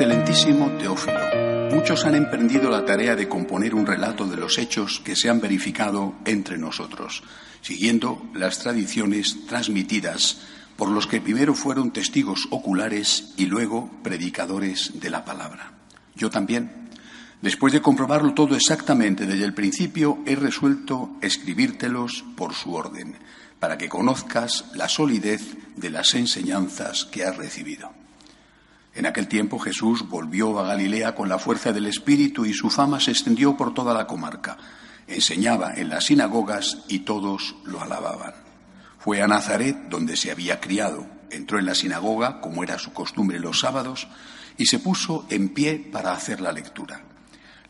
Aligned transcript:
Excelentísimo 0.00 0.70
Teófilo, 0.78 1.20
muchos 1.72 2.06
han 2.06 2.14
emprendido 2.14 2.70
la 2.70 2.86
tarea 2.86 3.14
de 3.14 3.28
componer 3.28 3.74
un 3.74 3.84
relato 3.84 4.26
de 4.26 4.38
los 4.38 4.56
hechos 4.56 5.02
que 5.04 5.14
se 5.14 5.28
han 5.28 5.42
verificado 5.42 6.14
entre 6.24 6.56
nosotros, 6.56 7.22
siguiendo 7.60 8.26
las 8.32 8.60
tradiciones 8.60 9.44
transmitidas 9.46 10.38
por 10.78 10.88
los 10.88 11.06
que 11.06 11.20
primero 11.20 11.52
fueron 11.52 11.90
testigos 11.90 12.48
oculares 12.48 13.34
y 13.36 13.44
luego 13.44 13.90
predicadores 14.02 14.98
de 14.98 15.10
la 15.10 15.22
palabra. 15.26 15.72
Yo 16.14 16.30
también, 16.30 16.88
después 17.42 17.74
de 17.74 17.82
comprobarlo 17.82 18.32
todo 18.32 18.56
exactamente 18.56 19.26
desde 19.26 19.44
el 19.44 19.52
principio, 19.52 20.20
he 20.24 20.34
resuelto 20.34 21.10
escribírtelos 21.20 22.24
por 22.38 22.54
su 22.54 22.72
orden, 22.72 23.16
para 23.58 23.76
que 23.76 23.90
conozcas 23.90 24.64
la 24.74 24.88
solidez 24.88 25.42
de 25.76 25.90
las 25.90 26.14
enseñanzas 26.14 27.04
que 27.04 27.24
has 27.24 27.36
recibido. 27.36 28.00
En 28.94 29.06
aquel 29.06 29.28
tiempo 29.28 29.58
Jesús 29.58 30.08
volvió 30.08 30.58
a 30.58 30.66
Galilea 30.66 31.14
con 31.14 31.28
la 31.28 31.38
fuerza 31.38 31.72
del 31.72 31.86
Espíritu 31.86 32.44
y 32.44 32.52
su 32.52 32.70
fama 32.70 32.98
se 32.98 33.12
extendió 33.12 33.56
por 33.56 33.72
toda 33.72 33.94
la 33.94 34.06
comarca. 34.06 34.56
Enseñaba 35.06 35.74
en 35.74 35.88
las 35.88 36.06
sinagogas 36.06 36.78
y 36.88 37.00
todos 37.00 37.54
lo 37.64 37.80
alababan. 37.80 38.34
Fue 38.98 39.22
a 39.22 39.28
Nazaret, 39.28 39.76
donde 39.88 40.16
se 40.16 40.30
había 40.30 40.60
criado. 40.60 41.06
Entró 41.30 41.58
en 41.58 41.66
la 41.66 41.74
sinagoga, 41.74 42.40
como 42.40 42.64
era 42.64 42.78
su 42.78 42.92
costumbre 42.92 43.38
los 43.38 43.60
sábados, 43.60 44.08
y 44.58 44.66
se 44.66 44.80
puso 44.80 45.24
en 45.30 45.50
pie 45.50 45.88
para 45.90 46.12
hacer 46.12 46.40
la 46.40 46.52
lectura. 46.52 47.02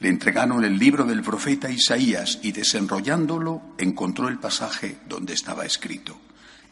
Le 0.00 0.08
entregaron 0.08 0.64
el 0.64 0.78
libro 0.78 1.04
del 1.04 1.22
profeta 1.22 1.70
Isaías 1.70 2.38
y 2.42 2.52
desenrollándolo 2.52 3.74
encontró 3.76 4.28
el 4.28 4.38
pasaje 4.38 4.96
donde 5.06 5.34
estaba 5.34 5.66
escrito. 5.66 6.18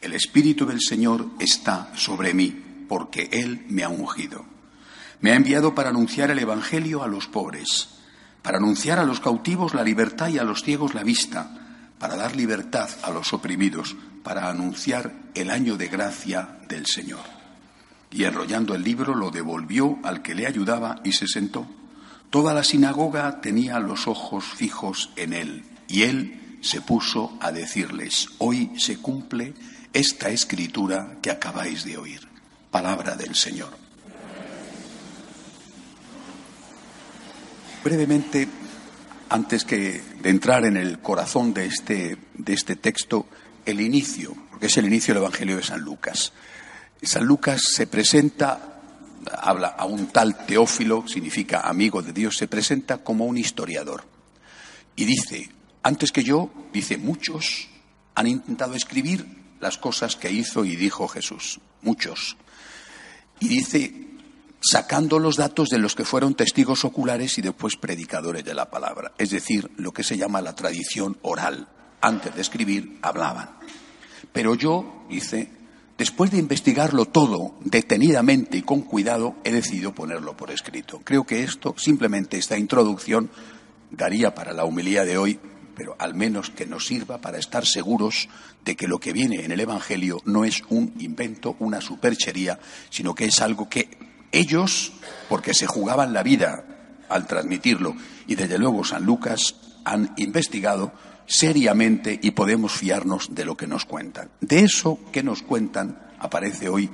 El 0.01 0.15
Espíritu 0.15 0.65
del 0.65 0.81
Señor 0.81 1.29
está 1.39 1.93
sobre 1.95 2.33
mí 2.33 2.68
porque 2.89 3.29
Él 3.33 3.65
me 3.69 3.85
ha 3.85 3.89
ungido. 3.89 4.45
Me 5.21 5.33
ha 5.33 5.37
enviado 5.37 5.75
para 5.75 5.91
anunciar 5.91 6.31
el 6.31 6.39
Evangelio 6.39 7.03
a 7.03 7.09
los 7.09 7.27
pobres, 7.27 7.89
para 8.43 8.59
anunciar 8.59 8.99
a 8.99 9.05
los 9.05 9.21
cautivos 9.21 9.75
la 9.75 9.83
libertad 9.83 10.29
y 10.29 10.39
a 10.39 10.45
los 10.45 10.63
ciegos 10.63 10.95
la 10.95 11.03
vista, 11.03 11.51
para 11.99 12.17
dar 12.17 12.37
libertad 12.37 12.89
a 13.03 13.11
los 13.11 13.33
oprimidos, 13.33 13.97
para 14.23 14.49
anunciar 14.49 15.13
el 15.35 15.51
año 15.51 15.77
de 15.77 15.89
gracia 15.89 16.59
del 16.69 16.87
Señor. 16.87 17.25
Y 18.11 18.25
enrollando 18.25 18.75
el 18.75 18.83
libro 18.83 19.15
lo 19.15 19.31
devolvió 19.31 19.99
al 20.05 20.23
que 20.23 20.35
le 20.35 20.47
ayudaba 20.47 21.01
y 21.05 21.13
se 21.13 21.27
sentó. 21.27 21.67
Toda 22.31 22.55
la 22.55 22.63
sinagoga 22.63 23.41
tenía 23.41 23.79
los 23.81 24.07
ojos 24.07 24.45
fijos 24.45 25.11
en 25.17 25.33
él, 25.33 25.65
y 25.89 26.03
él 26.03 26.59
se 26.61 26.81
puso 26.81 27.37
a 27.41 27.53
decirles, 27.53 28.29
hoy 28.39 28.71
se 28.77 28.99
cumple 28.99 29.55
esta 29.93 30.29
escritura 30.29 31.19
que 31.23 31.31
acabáis 31.31 31.85
de 31.85 31.97
oír. 31.97 32.28
Palabra 32.71 33.17
del 33.17 33.35
Señor. 33.35 33.71
Brevemente, 37.83 38.49
antes 39.31 39.65
que 39.65 40.03
de 40.21 40.31
entrar 40.31 40.65
en 40.65 40.77
el 40.77 40.99
corazón 40.99 41.55
de 41.55 41.67
este, 41.67 42.19
de 42.35 42.53
este 42.53 42.77
texto, 42.77 43.27
el 43.65 43.81
inicio, 43.81 44.35
porque 44.51 44.67
es 44.67 44.77
el 44.77 44.87
inicio 44.87 45.15
del 45.15 45.23
Evangelio 45.23 45.57
de 45.57 45.63
San 45.63 45.81
Lucas. 45.81 46.33
San 47.03 47.25
Lucas 47.25 47.63
se 47.63 47.87
presenta, 47.87 48.81
habla 49.41 49.69
a 49.69 49.87
un 49.87 50.09
tal 50.09 50.47
Teófilo, 50.47 51.07
significa 51.07 51.61
amigo 51.61 52.03
de 52.03 52.13
Dios, 52.13 52.37
se 52.37 52.49
presenta 52.49 52.99
como 52.99 53.27
un 53.27 53.39
historiador. 53.39 54.05
Y 54.97 55.05
dice, 55.05 55.51
antes 55.83 56.13
que 56.13 56.25
yo, 56.25 56.51
dice, 56.73 56.99
muchos 56.99 57.69
han 58.15 58.27
intentado 58.27 58.75
escribir 58.75 59.27
las 59.61 59.79
cosas 59.79 60.17
que 60.17 60.31
hizo 60.31 60.65
y 60.65 60.77
dijo 60.77 61.09
Jesús, 61.09 61.61
muchos. 61.83 62.37
Y 63.41 63.49
dice, 63.49 64.09
sacando 64.61 65.19
los 65.19 65.37
datos 65.37 65.69
de 65.69 65.79
los 65.79 65.95
que 65.95 66.05
fueron 66.05 66.35
testigos 66.35 66.85
oculares 66.85 67.39
y 67.39 67.43
después 67.43 67.77
predicadores 67.77 68.45
de 68.45 68.55
la 68.55 68.71
palabra, 68.71 69.13
es 69.19 69.31
decir, 69.31 69.71
lo 69.77 69.93
que 69.93 70.05
se 70.05 70.17
llama 70.17 70.41
la 70.41 70.55
tradición 70.55 71.19
oral. 71.23 71.69
Antes 72.01 72.35
de 72.35 72.43
escribir, 72.43 72.99
hablaban. 73.03 73.51
Pero 74.33 74.55
yo, 74.55 75.05
dice, 75.09 75.51
después 75.97 76.31
de 76.31 76.39
investigarlo 76.39 77.07
todo 77.07 77.57
detenidamente 77.61 78.57
y 78.59 78.63
con 78.63 78.83
cuidado, 78.83 79.37
he 79.43 79.51
decidido 79.51 79.95
ponerlo 79.95 80.37
por 80.37 80.51
escrito. 80.51 81.01
Creo 81.03 81.25
que 81.25 81.43
esto, 81.43 81.75
simplemente 81.77 82.39
esta 82.39 82.57
introducción, 82.57 83.31
daría 83.91 84.35
para 84.35 84.53
la 84.53 84.65
humildad 84.65 85.07
de 85.07 85.19
hoy 85.19 85.41
pero 85.79 85.95
al 86.01 86.15
menos 86.15 86.51
que 86.51 86.67
nos 86.67 86.87
sirva 86.87 87.21
para 87.21 87.39
estar 87.39 87.65
seguros 87.65 88.29
de 88.65 88.75
que 88.75 88.89
lo 88.89 88.99
que 88.99 89.13
viene 89.13 89.45
en 89.45 89.53
el 89.53 89.61
Evangelio 89.61 90.21
no 90.25 90.45
es 90.45 90.65
un 90.69 90.93
invento, 90.99 91.55
una 91.61 91.81
superchería, 91.81 92.59
sino 92.91 93.15
que 93.15 93.27
es 93.27 93.41
algo 93.41 93.69
que 93.69 93.89
ellos, 94.33 94.93
porque 95.29 95.55
se 95.55 95.69
jugaban 95.69 96.13
la 96.13 96.25
vida 96.25 96.65
al 97.09 97.29
transmitirlo, 97.29 97.95
y 98.27 98.35
desde 98.35 98.59
luego 98.59 98.85
San 98.85 99.05
Lucas 99.05 99.55
han 99.85 100.13
investigado 100.17 100.93
seriamente 101.27 102.19
y 102.21 102.33
podemos 102.33 102.73
fiarnos 102.73 103.35
de 103.35 103.45
lo 103.45 103.57
que 103.57 103.69
nos 103.69 103.85
cuentan. 103.85 104.31
De 104.41 104.61
eso 104.61 104.99
que 105.13 105.23
nos 105.23 105.43
cuentan 105.43 105.97
aparece 106.19 106.69
hoy 106.69 106.91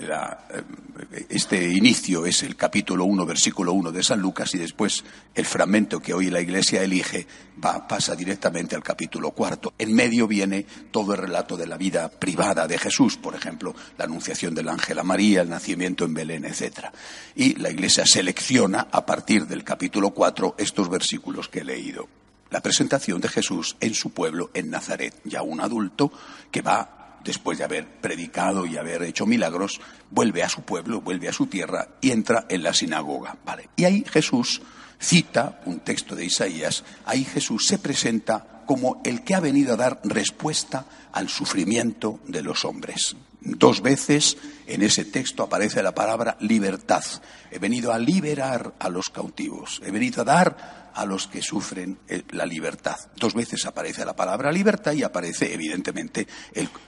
eh, 0.00 1.24
este 1.28 1.68
inicio 1.68 2.24
es 2.24 2.42
el 2.44 2.54
capítulo 2.56 3.04
1, 3.04 3.26
versículo 3.26 3.72
1 3.72 3.90
de 3.90 4.02
San 4.02 4.20
Lucas 4.20 4.54
y 4.54 4.58
después 4.58 5.04
el 5.34 5.44
fragmento 5.44 6.00
que 6.00 6.14
hoy 6.14 6.30
la 6.30 6.40
Iglesia 6.40 6.82
elige 6.82 7.26
va, 7.62 7.88
pasa 7.88 8.14
directamente 8.14 8.76
al 8.76 8.82
capítulo 8.82 9.32
cuarto. 9.32 9.74
En 9.76 9.92
medio 9.92 10.28
viene 10.28 10.64
todo 10.90 11.14
el 11.14 11.20
relato 11.20 11.56
de 11.56 11.66
la 11.66 11.76
vida 11.76 12.08
privada 12.08 12.68
de 12.68 12.78
Jesús, 12.78 13.16
por 13.16 13.34
ejemplo, 13.34 13.74
la 13.96 14.04
anunciación 14.04 14.54
del 14.54 14.68
ángel 14.68 14.98
a 15.00 15.04
María, 15.04 15.42
el 15.42 15.50
nacimiento 15.50 16.04
en 16.04 16.14
Belén, 16.14 16.44
etc. 16.44 16.86
Y 17.34 17.56
la 17.56 17.70
Iglesia 17.70 18.06
selecciona 18.06 18.86
a 18.92 19.04
partir 19.04 19.46
del 19.46 19.64
capítulo 19.64 20.10
4 20.10 20.54
estos 20.58 20.88
versículos 20.88 21.48
que 21.48 21.60
he 21.60 21.64
leído. 21.64 22.08
La 22.50 22.60
presentación 22.60 23.20
de 23.20 23.28
Jesús 23.28 23.76
en 23.80 23.94
su 23.94 24.10
pueblo, 24.10 24.50
en 24.54 24.70
Nazaret, 24.70 25.14
ya 25.24 25.42
un 25.42 25.60
adulto 25.60 26.10
que 26.50 26.62
va 26.62 26.97
después 27.24 27.58
de 27.58 27.64
haber 27.64 27.86
predicado 27.86 28.66
y 28.66 28.76
haber 28.76 29.02
hecho 29.02 29.26
milagros, 29.26 29.80
vuelve 30.10 30.42
a 30.42 30.48
su 30.48 30.62
pueblo, 30.62 31.00
vuelve 31.00 31.28
a 31.28 31.32
su 31.32 31.46
tierra 31.46 31.88
y 32.00 32.10
entra 32.10 32.46
en 32.48 32.62
la 32.62 32.74
sinagoga. 32.74 33.36
Vale. 33.44 33.68
Y 33.76 33.84
ahí 33.84 34.04
Jesús 34.10 34.62
cita 34.98 35.60
un 35.66 35.80
texto 35.80 36.16
de 36.16 36.24
Isaías, 36.24 36.84
ahí 37.06 37.24
Jesús 37.24 37.66
se 37.66 37.78
presenta 37.78 38.57
como 38.68 39.00
el 39.02 39.24
que 39.24 39.34
ha 39.34 39.40
venido 39.40 39.72
a 39.72 39.76
dar 39.78 39.98
respuesta 40.04 40.84
al 41.12 41.30
sufrimiento 41.30 42.20
de 42.26 42.42
los 42.42 42.66
hombres. 42.66 43.16
Dos 43.40 43.80
veces 43.80 44.36
en 44.66 44.82
ese 44.82 45.06
texto 45.06 45.42
aparece 45.42 45.82
la 45.82 45.94
palabra 45.94 46.36
libertad. 46.40 47.02
He 47.50 47.58
venido 47.58 47.94
a 47.94 47.98
liberar 47.98 48.74
a 48.78 48.90
los 48.90 49.08
cautivos, 49.08 49.80
he 49.86 49.90
venido 49.90 50.20
a 50.20 50.26
dar 50.26 50.90
a 50.94 51.06
los 51.06 51.28
que 51.28 51.40
sufren 51.40 51.98
eh, 52.08 52.24
la 52.32 52.44
libertad. 52.44 52.98
Dos 53.16 53.32
veces 53.32 53.64
aparece 53.64 54.04
la 54.04 54.14
palabra 54.14 54.52
libertad 54.52 54.92
y 54.92 55.02
aparece, 55.02 55.54
evidentemente, 55.54 56.26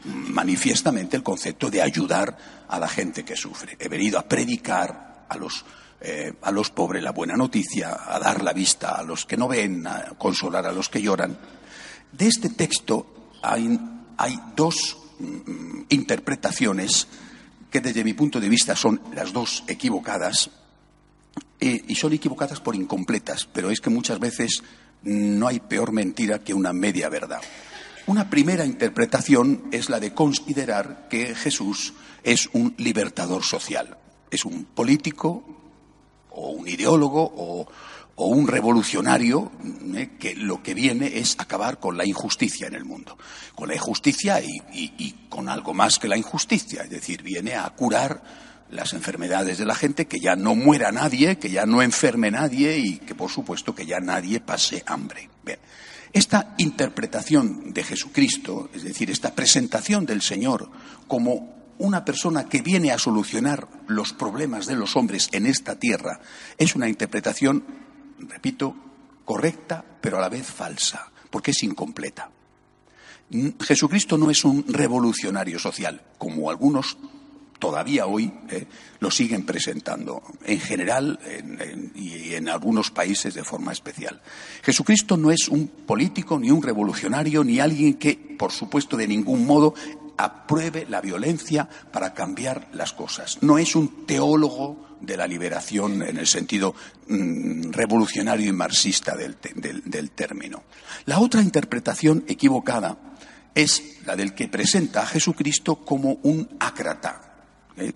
manifiestamente 0.05 1.17
el 1.17 1.23
concepto 1.23 1.71
de 1.71 1.81
ayudar 1.81 2.37
a 2.69 2.79
la 2.79 2.89
gente 2.89 3.25
que 3.25 3.37
sufre. 3.37 3.79
He 3.79 3.89
venido 3.89 4.19
a 4.19 4.29
predicar 4.29 5.25
a 5.27 5.37
los, 5.39 5.65
eh, 6.03 6.35
a 6.43 6.51
los 6.51 6.71
pobres 6.71 7.03
la 7.03 7.13
buena 7.13 7.37
noticia, 7.37 8.01
a 8.07 8.19
dar 8.19 8.43
la 8.43 8.53
vista 8.53 8.97
a 8.97 9.03
los 9.03 9.25
que 9.25 9.39
no 9.39 9.49
ven, 9.49 9.87
a 9.87 10.13
consolar 10.19 10.67
a 10.67 10.73
los 10.73 10.91
que 10.91 11.01
lloran. 11.01 11.39
De 12.13 12.27
este 12.27 12.51
texto 12.51 13.07
hay, 13.43 13.79
dos 14.57 14.99
mm, 15.19 15.83
interpretaciones 15.89 17.07
que 17.71 17.81
desde 17.81 18.05
mi 18.05 18.15
punto 18.15 18.41
de 18.41 18.49
vista 18.49 18.75
son 18.75 19.01
las 19.15 19.33
dos 19.33 19.65
equivocadas 19.69 20.51
eh, 21.61 21.85
y 21.87 21.95
son 21.95 22.13
equivocadas 22.13 22.61
por 22.61 22.75
incompletas, 22.75 23.49
pero 23.53 23.71
es 23.71 23.81
que 23.81 23.91
muchas 23.91 24.19
veces 24.19 24.63
no 25.03 25.47
hay 25.47 25.61
peor 25.61 25.93
mentira 25.93 26.41
que 26.41 26.55
una 26.55 26.73
media 26.73 27.09
verdad. 27.09 27.41
Una 28.07 28.29
primera 28.29 28.65
interpretación 28.65 29.69
es 29.71 29.89
la 29.89 30.01
de 30.01 30.13
considerar 30.13 31.07
que 31.09 31.35
Jesús 31.35 31.93
es 32.23 32.49
un 32.53 32.75
libertador 32.79 33.45
social, 33.45 33.99
es 34.31 34.45
un 34.45 34.65
político 34.65 35.45
o 36.31 36.51
un 36.51 36.69
ideólogo 36.69 37.23
o, 37.23 37.69
un 38.27 38.49
revolucionario 38.49 39.53
eh, 39.95 40.11
que 40.19 40.35
lo 40.35 40.63
que 40.63 40.75
viene 40.75 41.19
es 41.19 41.37
acabar 41.39 41.79
con 41.79 41.97
la 41.97 42.07
injusticia 42.07 42.67
en 42.67 42.75
el 42.75 42.85
mundo, 42.85 43.17
con 43.55 43.69
la 43.69 43.75
injusticia 43.75 44.41
y 44.41 45.15
con 45.29 45.49
algo 45.49 45.75
más 45.75 45.99
que 45.99 46.09
la 46.09 46.17
injusticia, 46.17 46.83
es 46.83 46.91
decir, 46.91 47.23
viene 47.23 47.55
a 47.55 47.69
curar 47.71 48.23
las 48.71 48.93
enfermedades 48.93 49.59
de 49.59 49.67
la 49.67 49.75
gente, 49.75 50.07
que 50.07 50.21
ya 50.21 50.37
no 50.37 50.55
muera 50.55 50.93
nadie, 50.93 51.39
que 51.39 51.51
ya 51.51 51.67
no 51.67 51.83
enferme 51.83 52.31
nadie 52.31 52.79
y 52.79 52.99
que 52.99 53.15
por 53.15 53.31
supuesto 53.31 53.75
que 53.75 53.87
ya 53.87 54.01
nadie 54.01 54.41
pase 54.41 54.83
hambre. 54.87 55.29
Esta 56.13 56.55
interpretación 56.59 57.73
de 57.73 57.85
Jesucristo, 57.85 58.69
es 58.75 58.83
decir, 58.83 59.11
esta 59.11 59.35
presentación 59.35 60.07
del 60.07 60.23
Señor 60.23 60.71
como 61.07 61.61
una 61.79 62.05
persona 62.05 62.49
que 62.49 62.63
viene 62.63 62.91
a 62.91 62.99
solucionar 62.99 63.69
los 63.87 64.13
problemas 64.13 64.67
de 64.67 64.75
los 64.75 64.97
hombres 64.97 65.29
en 65.33 65.47
esta 65.47 65.77
tierra, 65.77 66.21
es 66.59 66.75
una 66.75 66.89
interpretación, 66.89 67.65
repito, 68.29 68.75
correcta, 69.25 69.85
pero 70.01 70.19
a 70.19 70.21
la 70.21 70.29
vez 70.29 70.47
falsa, 70.47 71.11
porque 71.31 71.53
es 71.53 71.63
incompleta. 71.63 72.31
Jesucristo 73.61 74.19
no 74.19 74.31
es 74.31 74.45
un 74.45 74.65
revolucionario 74.67 75.59
social, 75.59 76.03
como 76.19 76.51
algunos 76.51 76.97
todavía 77.61 78.07
hoy 78.07 78.33
eh, 78.49 78.67
lo 78.99 79.11
siguen 79.11 79.47
presentando, 79.47 80.23
en 80.45 80.59
general 80.59 81.21
y 81.95 82.35
en 82.35 82.49
algunos 82.49 82.91
países 82.91 83.35
de 83.35 83.45
forma 83.45 83.71
especial. 83.71 84.21
Jesucristo 84.63 85.17
no 85.17 85.31
es 85.31 85.47
un 85.49 85.69
político, 85.69 86.41
ni 86.41 86.51
un 86.51 86.63
revolucionario, 86.63 87.45
ni 87.45 87.61
alguien 87.61 87.95
que, 87.95 88.17
por 88.17 88.51
supuesto, 88.51 88.97
de 88.97 89.07
ningún 89.07 89.47
modo 89.47 89.75
apruebe 90.17 90.87
la 90.89 91.01
violencia 91.01 91.69
para 91.93 92.13
cambiar 92.15 92.69
las 92.73 92.93
cosas. 92.93 93.39
No 93.43 93.59
es 93.59 93.77
un 93.77 94.07
teólogo 94.07 94.90
de 95.01 95.17
la 95.17 95.27
liberación 95.27 96.03
en 96.03 96.19
el 96.19 96.27
sentido 96.27 96.75
mm, 97.09 97.71
revolucionario 97.71 98.49
y 98.49 98.53
marxista 98.53 99.17
del, 99.17 100.11
término. 100.11 100.65
La 101.07 101.21
otra 101.21 101.43
interpretación 101.43 102.25
equivocada 102.29 102.99
es 103.55 103.99
la 104.07 104.17
del 104.17 104.35
que 104.35 104.49
presenta 104.49 105.03
a 105.03 105.07
Jesucristo 105.07 105.85
como 105.85 106.19
un 106.23 106.49
ácrata, 106.61 107.35
¿eh? 107.77 107.93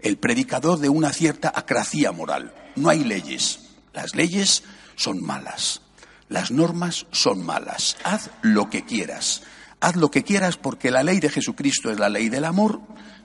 el 0.00 0.16
predicador 0.18 0.78
de 0.78 0.88
una 0.88 1.12
cierta 1.12 1.52
acracia 1.54 2.12
moral. 2.12 2.54
No 2.76 2.88
hay 2.88 3.04
leyes. 3.04 3.60
Las 3.92 4.14
leyes 4.14 4.64
son 4.96 5.22
malas. 5.22 5.82
Las 6.28 6.50
normas 6.50 7.06
son 7.12 7.44
malas. 7.44 7.96
Haz 8.02 8.30
lo 8.42 8.68
que 8.70 8.84
quieras. 8.84 9.42
Haz 9.80 9.96
lo 9.96 10.10
que 10.10 10.24
quieras 10.24 10.56
porque 10.56 10.90
la 10.90 11.02
ley 11.02 11.20
de 11.20 11.28
Jesucristo 11.28 11.90
es 11.90 11.98
la 11.98 12.08
ley 12.08 12.28
del 12.28 12.44
amor 12.44 12.80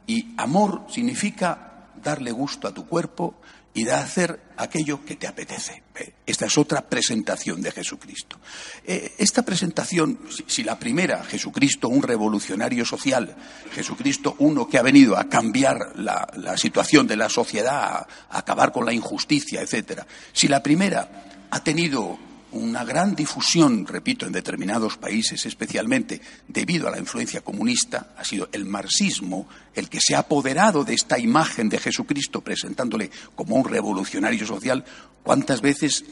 y 0.06 0.34
amor 0.38 0.86
significa 0.90 1.69
darle 2.02 2.32
gusto 2.32 2.68
a 2.68 2.74
tu 2.74 2.88
cuerpo 2.88 3.36
y 3.74 3.84
de 3.84 3.94
hacer 3.94 4.42
aquello 4.58 5.06
que 5.06 5.16
te 5.16 5.28
apetece. 5.28 5.84
Esta 6.26 6.46
es 6.46 6.58
otra 6.58 6.82
presentación 6.82 7.62
de 7.62 7.72
Jesucristo. 7.72 8.38
Eh, 8.86 9.14
esta 9.18 9.44
presentación, 9.44 10.20
si 10.48 10.64
la 10.64 10.80
primera, 10.80 11.24
Jesucristo, 11.24 11.88
un 11.88 12.02
revolucionario 12.02 12.86
social, 12.86 13.36
Jesucristo, 13.72 14.36
uno 14.40 14.68
que 14.68 14.78
ha 14.78 14.82
venido 14.82 15.18
a 15.18 15.30
cambiar 15.30 15.98
la, 15.98 16.58
situación 16.58 17.08
de 17.08 17.18
la 17.18 17.30
sociedad, 17.30 18.08
a, 18.30 18.38
acabar 18.38 18.72
con 18.72 18.86
la 18.86 18.94
injusticia, 18.94 19.62
etcétera, 19.62 20.06
si 20.34 20.48
la 20.48 20.64
primera 20.64 21.48
ha 21.52 21.64
tenido 21.64 22.18
una 22.52 22.84
gran 22.84 23.16
difusión, 23.16 23.86
repito, 23.86 24.26
en 24.26 24.32
determinados 24.32 24.98
países, 24.98 25.46
especialmente 25.46 26.22
debido 26.48 26.88
a 26.88 26.92
la 26.92 27.00
influencia 27.00 27.42
comunista, 27.42 28.14
ha 28.18 28.24
sido 28.24 28.50
el 28.52 28.66
marxismo 28.66 29.48
el 29.74 29.90
que 29.90 30.00
se 30.02 30.16
ha 30.16 30.20
apoderado 30.20 30.84
de 30.84 30.94
esta 30.94 31.20
imagen 31.20 31.70
de 31.70 31.80
Jesucristo 31.80 32.42
presentándole 32.42 33.10
como 33.36 33.56
un 33.56 33.66
revolucionario 33.66 34.46
social. 34.46 34.84
¿Cuántas 35.24 35.62
veces 35.62 36.04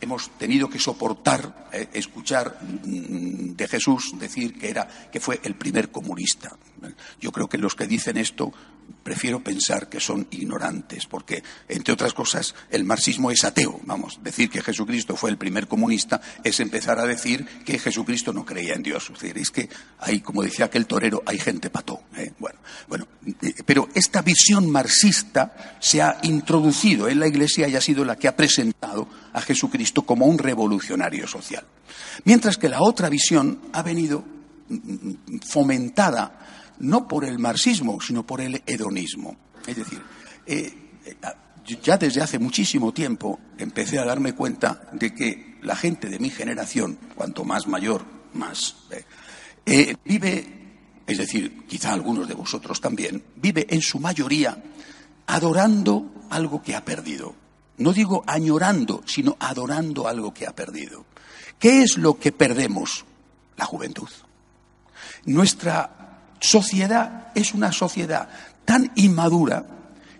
hemos 0.00 0.30
tenido 0.38 0.68
que 0.68 0.78
soportar 0.78 1.68
eh, 1.72 1.88
escuchar 1.92 2.58
mm, 2.62 3.54
de 3.54 3.68
Jesús 3.68 4.12
decir 4.18 4.58
que 4.58 4.68
era 4.68 4.86
que 5.10 5.20
fue 5.20 5.40
el 5.42 5.54
primer 5.54 5.90
comunista. 5.90 6.56
Yo 7.20 7.32
creo 7.32 7.48
que 7.48 7.58
los 7.58 7.74
que 7.74 7.86
dicen 7.86 8.16
esto 8.16 8.52
prefiero 9.02 9.42
pensar 9.42 9.88
que 9.88 10.00
son 10.00 10.26
ignorantes, 10.30 11.06
porque 11.06 11.42
entre 11.68 11.94
otras 11.94 12.14
cosas 12.14 12.54
el 12.70 12.84
marxismo 12.84 13.30
es 13.30 13.44
ateo. 13.44 13.80
Vamos, 13.84 14.20
decir 14.22 14.50
que 14.50 14.62
Jesucristo 14.62 15.16
fue 15.16 15.30
el 15.30 15.38
primer 15.38 15.68
comunista 15.68 16.20
es 16.44 16.60
empezar 16.60 16.98
a 16.98 17.06
decir 17.06 17.46
que 17.64 17.78
Jesucristo 17.78 18.32
no 18.32 18.44
creía 18.44 18.74
en 18.74 18.82
Dios. 18.82 19.10
Es 19.12 19.20
decir, 19.20 19.50
que 19.52 19.68
hay, 19.98 20.20
como 20.20 20.42
decía 20.42 20.66
aquel 20.66 20.86
torero, 20.86 21.22
hay 21.26 21.38
gente 21.38 21.70
pató. 21.70 22.02
¿eh? 22.16 22.32
Bueno, 22.38 22.58
bueno, 22.88 23.06
eh, 23.42 23.54
pero 23.64 23.88
esta 23.94 24.22
visión 24.22 24.70
marxista 24.70 25.76
se 25.80 26.02
ha 26.02 26.18
introducido 26.22 27.08
en 27.08 27.20
la 27.20 27.26
Iglesia 27.26 27.68
y 27.68 27.76
ha 27.76 27.80
sido 27.80 28.04
la 28.04 28.16
que 28.16 28.28
ha 28.28 28.36
presentado 28.36 29.08
a 29.32 29.40
Jesucristo 29.40 30.02
como 30.02 30.26
un 30.26 30.38
revolucionario 30.38 31.26
social. 31.26 31.64
Mientras 32.24 32.56
que 32.56 32.68
la 32.68 32.82
otra 32.82 33.08
visión 33.08 33.60
ha 33.72 33.82
venido 33.82 34.24
mm, 34.68 34.74
mm, 34.74 35.40
fomentada 35.48 36.40
no 36.80 37.06
por 37.06 37.24
el 37.24 37.38
marxismo, 37.38 38.00
sino 38.00 38.26
por 38.26 38.40
el 38.40 38.62
hedonismo. 38.66 39.36
Es 39.66 39.76
decir, 39.76 40.02
eh, 40.46 40.72
ya 41.82 41.96
desde 41.96 42.22
hace 42.22 42.38
muchísimo 42.38 42.92
tiempo 42.92 43.38
empecé 43.58 43.98
a 43.98 44.04
darme 44.04 44.34
cuenta 44.34 44.88
de 44.92 45.14
que 45.14 45.58
la 45.62 45.76
gente 45.76 46.08
de 46.08 46.18
mi 46.18 46.30
generación, 46.30 46.98
cuanto 47.14 47.44
más 47.44 47.66
mayor, 47.66 48.04
más, 48.34 48.76
eh, 49.66 49.94
vive, 50.04 51.02
es 51.06 51.18
decir, 51.18 51.66
quizá 51.66 51.92
algunos 51.92 52.26
de 52.26 52.34
vosotros 52.34 52.80
también, 52.80 53.22
vive 53.36 53.66
en 53.68 53.82
su 53.82 54.00
mayoría 54.00 54.56
adorando 55.26 56.26
algo 56.30 56.62
que 56.62 56.74
ha 56.74 56.84
perdido. 56.84 57.34
No 57.78 57.92
digo 57.92 58.24
añorando, 58.26 59.02
sino 59.06 59.36
adorando 59.38 60.08
algo 60.08 60.34
que 60.34 60.46
ha 60.46 60.54
perdido. 60.54 61.06
¿Qué 61.58 61.82
es 61.82 61.98
lo 61.98 62.18
que 62.18 62.32
perdemos? 62.32 63.04
La 63.56 63.64
juventud. 63.64 64.08
Nuestra 65.26 65.99
sociedad 66.40 67.28
es 67.34 67.54
una 67.54 67.72
sociedad 67.72 68.28
tan 68.64 68.90
inmadura 68.96 69.66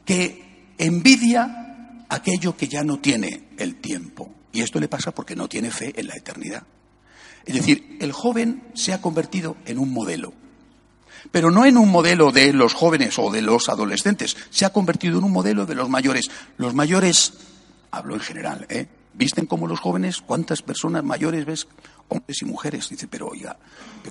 que 0.05 0.75
envidia 0.79 2.05
aquello 2.09 2.57
que 2.57 2.69
ya 2.69 2.83
no 2.85 2.99
tiene 2.99 3.49
el 3.57 3.77
tiempo. 3.77 4.33
Y 4.53 4.63
esto 4.63 4.81
le 4.81 4.89
pasa 4.89 5.13
porque 5.13 5.37
no 5.37 5.49
tiene 5.49 5.71
fe 5.71 5.93
en 5.97 6.09
la 6.09 6.17
eternidad. 6.17 6.63
Es 7.47 7.55
decir, 7.55 7.97
el 8.01 8.13
joven 8.13 8.65
se 8.75 8.93
ha 8.93 9.01
convertido 9.01 9.57
en 9.65 9.79
un 9.79 9.93
modelo. 9.93 10.33
Pero 11.31 11.51
no 11.51 11.65
en 11.65 11.77
un 11.77 11.91
modelo 11.91 12.33
de 12.33 12.53
los 12.53 12.75
jóvenes 12.75 13.19
o 13.19 13.31
de 13.31 13.43
los 13.43 13.69
adolescentes, 13.69 14.37
se 14.51 14.65
ha 14.65 14.73
convertido 14.73 15.19
en 15.19 15.25
un 15.25 15.33
modelo 15.33 15.67
de 15.67 15.75
los 15.75 15.89
mayores. 15.89 16.31
Los 16.57 16.75
mayores 16.75 17.35
hablo 17.91 18.15
en 18.15 18.21
general, 18.21 18.67
¿eh? 18.69 18.87
¿Visten 19.13 19.47
como 19.47 19.67
los 19.67 19.81
jóvenes? 19.81 20.21
¿Cuántas 20.21 20.63
personas 20.63 21.05
mayores 21.05 21.45
ves? 21.45 21.67
Hombres 22.11 22.43
y 22.43 22.45
mujeres. 22.45 22.89
Dice, 22.89 23.09
pero 23.09 23.29
oiga, 23.29 23.57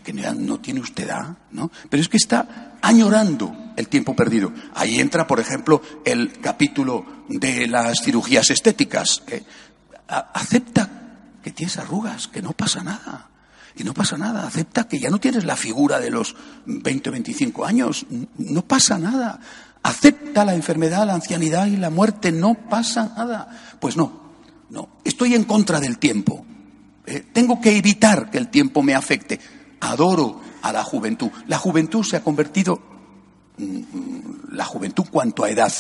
que 0.03 0.13
no 0.13 0.59
tiene 0.59 0.79
usted 0.79 1.05
edad, 1.05 1.37
¿no? 1.51 1.71
Pero 1.89 2.01
es 2.01 2.09
que 2.09 2.17
está 2.17 2.77
añorando 2.81 3.73
el 3.75 3.87
tiempo 3.87 4.15
perdido. 4.15 4.51
Ahí 4.73 4.99
entra, 4.99 5.27
por 5.27 5.39
ejemplo, 5.39 5.81
el 6.03 6.39
capítulo 6.39 7.05
de 7.29 7.67
las 7.67 8.01
cirugías 8.01 8.49
estéticas. 8.49 9.23
acepta 10.07 10.89
que 11.43 11.51
tienes 11.51 11.77
arrugas, 11.77 12.27
que 12.27 12.41
no 12.41 12.53
pasa 12.53 12.83
nada. 12.83 13.29
Y 13.75 13.83
no 13.83 13.93
pasa 13.93 14.17
nada. 14.17 14.47
Acepta 14.47 14.87
que 14.87 14.99
ya 14.99 15.09
no 15.09 15.19
tienes 15.19 15.45
la 15.45 15.55
figura 15.55 15.99
de 15.99 16.09
los 16.09 16.35
20 16.65 17.09
o 17.09 17.11
25 17.11 17.65
años. 17.65 18.05
No 18.37 18.65
pasa 18.65 18.97
nada 18.97 19.39
acepta 19.83 20.45
la 20.45 20.55
enfermedad, 20.55 21.05
la 21.05 21.13
ancianidad 21.13 21.67
y 21.67 21.77
la 21.77 21.89
muerte, 21.89 22.31
no 22.31 22.53
pasa 22.53 23.13
nada. 23.15 23.49
Pues 23.79 23.97
no, 23.97 24.33
no, 24.69 24.89
estoy 25.03 25.35
en 25.35 25.43
contra 25.43 25.79
del 25.79 25.97
tiempo. 25.97 26.45
Eh, 27.09 27.25
tengo 27.33 27.59
que 27.59 27.75
evitar 27.75 28.29
que 28.29 28.37
el 28.37 28.49
tiempo 28.49 28.83
me 28.83 28.93
afecte. 28.93 29.39
Adoro 29.79 30.39
a 30.61 30.71
la 30.71 30.83
juventud. 30.83 31.31
La 31.47 31.57
juventud 31.57 32.03
se 32.03 32.17
ha 32.17 32.23
convertido, 32.23 32.79
mm, 33.57 34.51
la 34.51 34.63
juventud 34.63 35.05
cuanto 35.09 35.43
a 35.43 35.49
edad 35.49 35.73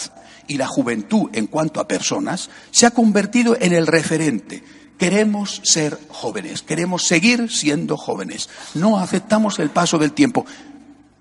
y 0.47 0.57
la 0.57 0.65
juventud 0.65 1.29
en 1.33 1.45
cuanto 1.45 1.79
a 1.79 1.87
personas, 1.87 2.49
se 2.71 2.87
ha 2.87 2.91
convertido 2.91 3.55
en 3.59 3.73
el 3.73 3.85
referente. 3.85 4.63
Queremos 4.97 5.61
ser 5.63 5.99
jóvenes, 6.09 6.63
queremos 6.63 7.03
seguir 7.03 7.51
siendo 7.51 7.95
jóvenes. 7.95 8.49
No 8.73 8.97
aceptamos 8.97 9.59
el 9.59 9.69
paso 9.69 9.99
del 9.99 10.13
tiempo. 10.13 10.47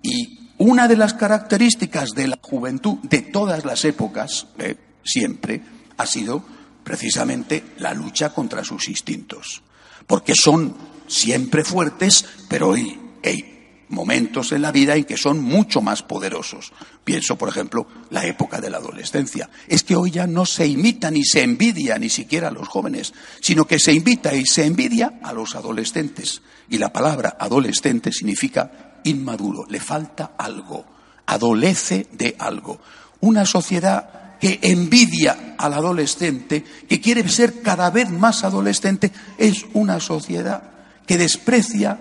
Y 0.03 0.53
una 0.57 0.89
de 0.89 0.97
las 0.97 1.13
características 1.13 2.13
de 2.13 2.29
la 2.29 2.39
juventud 2.41 2.97
de 3.03 3.21
todas 3.21 3.67
las 3.67 3.85
épocas, 3.85 4.47
eh, 4.59 4.75
siempre, 5.05 5.61
ha 5.99 6.07
sido 6.07 6.43
precisamente 6.83 7.63
la 7.77 7.93
lucha 7.93 8.31
contra 8.31 8.65
sus 8.65 8.89
instintos. 8.89 9.63
Porque 10.09 10.33
son 10.35 10.75
siempre 11.07 11.63
fuertes, 11.63 12.25
pero 12.49 12.73
hay, 12.73 12.99
hay 13.25 13.59
momentos 13.89 14.53
en 14.53 14.63
la 14.63 14.73
vida 14.73 14.97
en 14.97 15.05
que 15.05 15.17
son 15.17 15.41
mucho 15.41 15.81
más 15.81 16.03
poderosos. 16.03 16.73
Pienso, 17.05 17.37
por 17.37 17.49
ejemplo, 17.49 17.87
la 18.11 18.27
época 18.27 18.61
de 18.61 18.71
la 18.71 18.79
adolescencia. 18.79 19.49
Es 19.67 19.83
que 19.83 19.97
hoy 19.97 20.11
ya 20.11 20.27
no 20.27 20.45
se 20.45 20.67
imita 20.67 21.11
ni 21.11 21.25
se 21.25 21.43
envidia 21.43 21.99
ni 21.99 22.11
siquiera 22.11 22.49
a 22.49 22.53
los 22.53 22.69
jóvenes, 22.69 23.15
sino 23.41 23.67
que 23.67 23.79
se 23.79 23.93
invita 23.93 24.35
y 24.35 24.45
se 24.45 24.67
envidia 24.67 25.21
a 25.23 25.33
los 25.33 25.55
adolescentes. 25.55 26.43
Y 26.69 26.79
la 26.79 26.93
palabra 26.93 27.37
adolescente 27.39 28.13
significa 28.13 29.01
inmaduro, 29.05 29.65
le 29.69 29.81
falta 29.81 30.33
algo, 30.37 30.85
adolece 31.27 32.07
de 32.13 32.37
algo. 32.39 32.81
Una 33.21 33.47
sociedad 33.47 34.19
que 34.41 34.59
envidia 34.63 35.55
al 35.59 35.75
adolescente, 35.75 36.65
que 36.89 37.01
quiere 37.01 37.29
ser 37.29 37.63
cada 37.63 37.91
vez 37.91 38.11
más 38.11 38.45
adolescente, 38.45 39.11
es 39.37 39.67
una 39.73 40.01
sociedad 40.01 40.63
que 41.07 41.19
desprecia, 41.19 41.99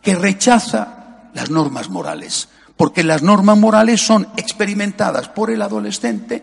que 0.00 0.14
rechaza 0.14 1.30
las 1.34 1.50
normas 1.50 1.90
morales. 1.90 2.48
Porque 2.76 3.04
las 3.04 3.22
normas 3.22 3.58
morales 3.58 4.00
son 4.00 4.28
experimentadas 4.36 5.28
por 5.28 5.50
el 5.50 5.62
adolescente. 5.62 6.42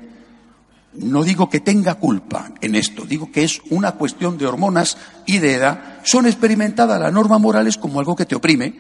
No 0.94 1.24
digo 1.24 1.50
que 1.50 1.60
tenga 1.60 1.96
culpa 1.96 2.52
en 2.62 2.76
esto, 2.76 3.06
digo 3.06 3.32
que 3.32 3.44
es 3.44 3.62
una 3.70 3.94
cuestión 3.94 4.38
de 4.38 4.48
hormonas 4.48 4.98
y 5.26 5.40
de 5.40 5.56
edad. 5.56 6.00
Son 6.04 6.26
experimentadas 6.26 7.00
las 7.00 7.14
normas 7.14 7.40
morales 7.40 7.78
como 7.78 8.00
algo 8.00 8.16
que 8.16 8.26
te 8.26 8.36
oprime, 8.36 8.74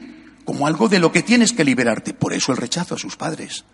como 0.45 0.67
algo 0.67 0.87
de 0.87 0.99
lo 0.99 1.11
que 1.11 1.23
tienes 1.23 1.53
que 1.53 1.65
liberarte. 1.65 2.13
Por 2.13 2.33
eso 2.33 2.51
el 2.51 2.57
rechazo 2.57 2.95
a 2.95 2.99
sus 2.99 3.15
padres. 3.15 3.65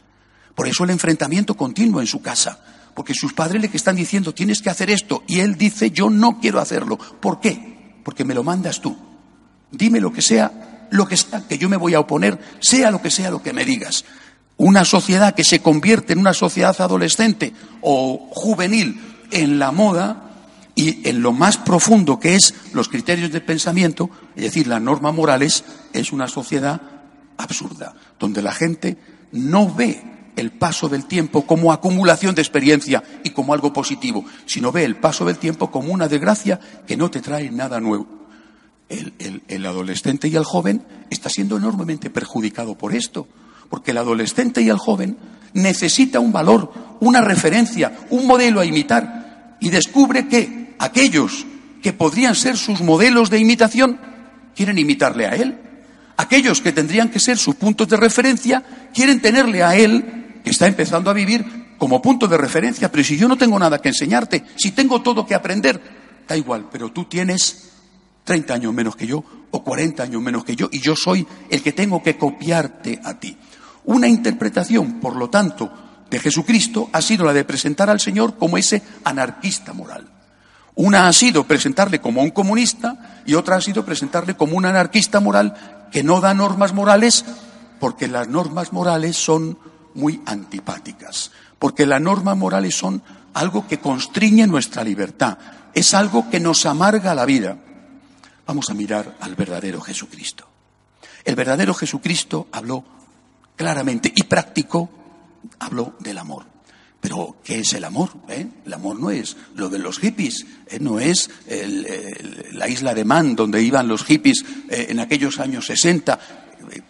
Por 0.55 0.67
eso 0.67 0.85
el 0.85 0.89
enfrentamiento 0.89 1.55
continuo 1.55 1.99
en 1.99 2.07
su 2.07 2.21
casa. 2.21 2.59
Porque 2.95 3.13
sus 3.13 3.33
padres 3.33 3.61
le 3.61 3.69
están 3.73 3.97
diciendo 3.97 4.33
tienes 4.33 4.61
que 4.61 4.69
hacer 4.69 4.89
esto 4.89 5.23
y 5.27 5.41
él 5.41 5.57
dice 5.57 5.91
yo 5.91 6.09
no 6.09 6.39
quiero 6.39 6.61
hacerlo. 6.61 6.97
¿Por 6.97 7.41
qué? 7.41 7.93
Porque 8.03 8.23
me 8.23 8.33
lo 8.33 8.43
mandas 8.43 8.81
tú. 8.81 8.97
Dime 9.69 9.99
lo 9.99 10.13
que 10.13 10.21
sea, 10.21 10.87
lo 10.91 11.05
que 11.05 11.17
sea 11.17 11.45
que 11.47 11.57
yo 11.57 11.67
me 11.67 11.75
voy 11.75 11.93
a 11.93 11.99
oponer, 11.99 12.39
sea 12.61 12.89
lo 12.91 13.01
que 13.01 13.11
sea 13.11 13.29
lo 13.29 13.43
que 13.43 13.53
me 13.53 13.65
digas. 13.65 14.05
una 14.57 14.85
sociedad 14.85 15.35
que 15.35 15.43
se 15.43 15.59
convierte 15.59 16.13
en 16.13 16.19
una 16.19 16.33
sociedad 16.33 16.79
adolescente 16.79 17.53
o 17.81 18.29
juvenil 18.31 19.01
en 19.31 19.59
la 19.59 19.73
moda 19.73 20.25
y 20.75 21.09
en 21.09 21.21
lo 21.21 21.33
más 21.33 21.57
profundo 21.57 22.21
que 22.21 22.35
es 22.35 22.53
los 22.71 22.87
criterios 22.87 23.33
de 23.33 23.41
pensamiento, 23.41 24.09
es 24.37 24.43
decir, 24.43 24.67
las 24.67 24.81
normas 24.81 25.13
morales, 25.13 25.65
es 25.91 26.13
una 26.13 26.29
sociedad 26.29 26.81
absurda, 27.35 27.95
donde 28.17 28.41
la 28.41 28.53
gente 28.53 28.97
no 29.33 29.73
ve 29.73 30.14
el 30.35 30.51
paso 30.51 30.89
del 30.89 31.05
tiempo 31.05 31.45
como 31.45 31.71
acumulación 31.71 32.35
de 32.35 32.41
experiencia 32.41 33.03
y 33.23 33.29
como 33.31 33.53
algo 33.53 33.73
positivo, 33.73 34.25
sino 34.45 34.71
ve 34.71 34.83
el 34.83 34.97
paso 34.97 35.25
del 35.25 35.37
tiempo 35.37 35.71
como 35.71 35.93
una 35.93 36.07
desgracia 36.07 36.59
que 36.85 36.97
no 36.97 37.09
te 37.09 37.21
trae 37.21 37.49
nada 37.51 37.79
nuevo. 37.79 38.07
El, 38.87 39.65
adolescente 39.65 40.27
y 40.27 40.35
el 40.35 40.43
joven 40.43 40.85
está 41.09 41.29
siendo 41.29 41.57
enormemente 41.57 42.09
perjudicado 42.09 42.77
por 42.77 42.93
esto 42.93 43.27
porque 43.69 43.91
el 43.91 43.97
adolescente 43.97 44.61
y 44.61 44.69
el 44.69 44.77
joven 44.77 45.17
necesita 45.53 46.19
un 46.19 46.31
valor, 46.31 46.71
una 46.99 47.21
referencia, 47.21 47.97
un 48.09 48.27
modelo 48.27 48.61
a 48.61 48.65
imitar 48.65 49.57
y 49.59 49.69
descubre 49.69 50.27
que 50.27 50.75
aquellos 50.79 51.45
que 51.81 51.93
podrían 51.93 52.35
ser 52.35 52.57
sus 52.57 52.81
modelos 52.81 53.29
de 53.29 53.39
imitación 53.39 53.99
quieren 54.55 54.77
imitarle 54.77 55.25
a 55.25 55.35
él. 55.35 55.57
Aquellos 56.17 56.61
que 56.61 56.71
tendrían 56.71 57.09
que 57.09 57.19
ser 57.19 57.37
sus 57.37 57.55
puntos 57.55 57.87
de 57.87 57.97
referencia 57.97 58.63
quieren 58.93 59.21
tenerle 59.21 59.63
a 59.63 59.75
él, 59.75 60.24
que 60.45 60.51
está 60.51 60.67
empezando 60.67 61.09
a 61.09 61.13
vivir 61.13 61.73
como 61.79 62.01
punto 62.01 62.27
de 62.27 62.37
referencia. 62.37 62.91
Pero 62.91 63.03
si 63.03 63.17
yo 63.17 63.27
no 63.27 63.35
tengo 63.35 63.57
nada 63.57 63.79
que 63.79 63.89
enseñarte, 63.89 64.45
si 64.55 64.71
tengo 64.71 65.01
todo 65.01 65.25
que 65.25 65.33
aprender, 65.33 65.81
da 66.27 66.37
igual, 66.37 66.69
pero 66.71 66.91
tú 66.91 67.05
tienes 67.05 67.71
30 68.23 68.53
años 68.53 68.73
menos 68.73 68.95
que 68.95 69.07
yo 69.07 69.23
o 69.49 69.63
40 69.63 70.03
años 70.03 70.21
menos 70.21 70.45
que 70.45 70.55
yo 70.55 70.69
y 70.71 70.79
yo 70.79 70.95
soy 70.95 71.25
el 71.49 71.63
que 71.63 71.73
tengo 71.73 72.01
que 72.03 72.15
copiarte 72.15 73.01
a 73.03 73.19
ti. 73.19 73.35
Una 73.85 74.07
interpretación, 74.07 74.99
por 74.99 75.15
lo 75.15 75.31
tanto, 75.31 75.71
de 76.11 76.19
Jesucristo 76.19 76.89
ha 76.93 77.01
sido 77.01 77.25
la 77.25 77.33
de 77.33 77.43
presentar 77.43 77.89
al 77.89 77.99
Señor 77.99 78.37
como 78.37 78.57
ese 78.57 78.83
anarquista 79.03 79.73
moral. 79.73 80.07
Una 80.75 81.07
ha 81.07 81.13
sido 81.13 81.45
presentarle 81.45 82.01
como 82.01 82.21
un 82.21 82.29
comunista 82.29 83.23
y 83.25 83.33
otra 83.33 83.55
ha 83.55 83.61
sido 83.61 83.83
presentarle 83.83 84.35
como 84.35 84.57
un 84.57 84.65
anarquista 84.65 85.19
moral 85.19 85.87
que 85.91 86.03
no 86.03 86.21
da 86.21 86.35
normas 86.35 86.73
morales 86.73 87.25
porque 87.79 88.07
las 88.07 88.27
normas 88.27 88.73
morales 88.73 89.15
son 89.15 89.57
muy 89.95 90.21
antipáticas, 90.25 91.31
porque 91.57 91.85
las 91.85 92.01
normas 92.01 92.37
morales 92.37 92.75
son 92.75 93.01
algo 93.33 93.67
que 93.67 93.79
constriñe 93.79 94.47
nuestra 94.47 94.83
libertad, 94.83 95.37
es 95.73 95.93
algo 95.93 96.29
que 96.29 96.39
nos 96.39 96.65
amarga 96.65 97.15
la 97.15 97.25
vida. 97.25 97.57
Vamos 98.45 98.69
a 98.69 98.73
mirar 98.73 99.17
al 99.19 99.35
verdadero 99.35 99.81
Jesucristo. 99.81 100.47
El 101.23 101.35
verdadero 101.35 101.73
Jesucristo 101.73 102.47
habló 102.51 102.85
claramente 103.55 104.11
y 104.15 104.23
práctico, 104.23 104.89
habló 105.59 105.95
del 105.99 106.17
amor. 106.17 106.45
Pero, 107.01 107.37
¿qué 107.43 107.59
es 107.59 107.73
el 107.73 107.83
amor? 107.83 108.09
Eh? 108.29 108.47
El 108.65 108.73
amor 108.73 108.99
no 108.99 109.11
es 109.11 109.37
lo 109.53 109.69
de 109.69 109.77
los 109.77 109.99
hippies, 109.99 110.45
eh, 110.65 110.79
no 110.79 110.99
es 110.99 111.29
la 112.53 112.67
isla 112.67 112.95
de 112.95 113.05
Man 113.05 113.35
donde 113.35 113.61
iban 113.61 113.87
los 113.87 114.03
hippies 114.05 114.43
eh, 114.69 114.87
en 114.89 114.99
aquellos 114.99 115.39
años 115.39 115.67
60. 115.67 116.44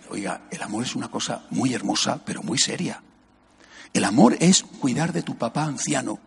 Oiga, 0.09 0.41
el 0.51 0.61
amor 0.61 0.83
es 0.83 0.95
una 0.95 1.09
cosa 1.09 1.43
muy 1.49 1.73
hermosa, 1.73 2.19
pero 2.23 2.43
muy 2.43 2.57
seria. 2.57 3.01
El 3.93 4.03
amor 4.03 4.37
es 4.39 4.63
cuidar 4.63 5.13
de 5.13 5.23
tu 5.23 5.37
papá 5.37 5.63
anciano, 5.63 6.19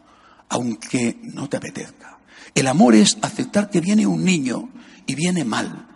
aunque 0.49 1.19
no 1.23 1.49
te 1.49 1.59
apetezca. 1.59 2.19
El 2.55 2.67
amor 2.67 2.95
es 2.95 3.19
aceptar 3.23 3.71
que 3.71 3.81
viene 3.81 4.07
un 4.07 4.25
niño 4.25 4.71
y 5.07 5.15
viene 5.15 5.45
mal, 5.45 5.87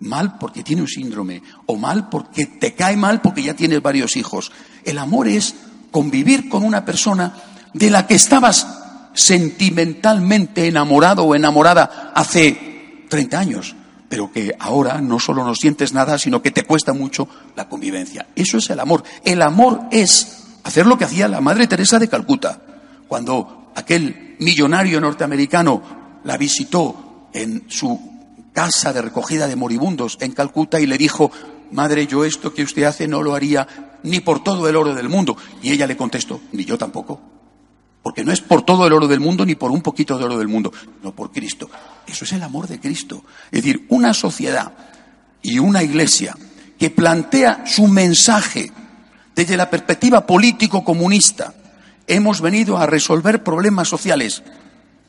mal 0.00 0.38
porque 0.38 0.62
tiene 0.62 0.82
un 0.82 0.88
síndrome 0.88 1.42
o 1.66 1.76
mal 1.76 2.08
porque 2.08 2.46
te 2.46 2.74
cae 2.74 2.96
mal 2.96 3.20
porque 3.20 3.42
ya 3.42 3.54
tienes 3.54 3.80
varios 3.80 4.16
hijos. 4.16 4.50
El 4.84 4.98
amor 4.98 5.28
es 5.28 5.54
convivir 5.90 6.48
con 6.48 6.64
una 6.64 6.84
persona 6.84 7.34
de 7.72 7.90
la 7.90 8.06
que 8.06 8.14
estabas 8.14 8.66
sentimentalmente 9.14 10.66
enamorado 10.66 11.24
o 11.24 11.34
enamorada 11.34 12.12
hace 12.14 13.06
30 13.08 13.38
años, 13.38 13.76
pero 14.10 14.32
que 14.32 14.56
ahora 14.58 15.00
no 15.00 15.20
solo 15.20 15.44
no 15.44 15.54
sientes 15.54 15.92
nada, 15.92 16.18
sino 16.18 16.42
que 16.42 16.50
te 16.50 16.64
cuesta 16.64 16.92
mucho 16.92 17.28
la 17.54 17.68
convivencia. 17.68 18.26
Eso 18.34 18.58
es 18.58 18.68
el 18.68 18.80
amor. 18.80 19.04
El 19.24 19.40
amor 19.40 19.82
es 19.92 20.46
hacer 20.64 20.84
lo 20.84 20.98
que 20.98 21.04
hacía 21.04 21.28
la 21.28 21.40
Madre 21.40 21.68
Teresa 21.68 22.00
de 22.00 22.08
Calcuta, 22.08 22.60
cuando 23.06 23.70
aquel 23.76 24.34
millonario 24.40 25.00
norteamericano 25.00 26.20
la 26.24 26.36
visitó 26.36 27.28
en 27.32 27.66
su 27.68 28.00
casa 28.52 28.92
de 28.92 29.00
recogida 29.00 29.46
de 29.46 29.54
moribundos 29.54 30.18
en 30.20 30.32
Calcuta 30.32 30.80
y 30.80 30.86
le 30.86 30.98
dijo, 30.98 31.30
Madre, 31.70 32.08
yo 32.08 32.24
esto 32.24 32.52
que 32.52 32.64
usted 32.64 32.82
hace 32.82 33.06
no 33.06 33.22
lo 33.22 33.36
haría 33.36 34.00
ni 34.02 34.18
por 34.18 34.42
todo 34.42 34.68
el 34.68 34.74
oro 34.74 34.92
del 34.92 35.08
mundo. 35.08 35.36
Y 35.62 35.70
ella 35.70 35.86
le 35.86 35.96
contestó, 35.96 36.40
ni 36.50 36.64
yo 36.64 36.76
tampoco. 36.76 37.20
Porque 38.02 38.24
no 38.24 38.32
es 38.32 38.40
por 38.40 38.62
todo 38.62 38.86
el 38.86 38.92
oro 38.92 39.06
del 39.06 39.20
mundo 39.20 39.44
ni 39.44 39.54
por 39.54 39.70
un 39.70 39.82
poquito 39.82 40.16
de 40.16 40.24
oro 40.24 40.38
del 40.38 40.48
mundo, 40.48 40.72
no 41.02 41.14
por 41.14 41.30
Cristo. 41.30 41.70
Eso 42.06 42.24
es 42.24 42.32
el 42.32 42.42
amor 42.42 42.66
de 42.66 42.80
Cristo. 42.80 43.24
Es 43.50 43.62
decir, 43.62 43.86
una 43.90 44.14
sociedad 44.14 44.72
y 45.42 45.58
una 45.58 45.82
iglesia 45.82 46.36
que 46.78 46.90
plantea 46.90 47.64
su 47.66 47.86
mensaje 47.86 48.72
desde 49.34 49.56
la 49.56 49.68
perspectiva 49.68 50.26
político-comunista. 50.26 51.54
Hemos 52.06 52.40
venido 52.40 52.78
a 52.78 52.86
resolver 52.86 53.44
problemas 53.44 53.88
sociales. 53.88 54.42